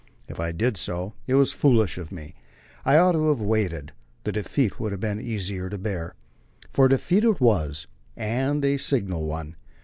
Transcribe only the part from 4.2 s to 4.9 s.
the defeat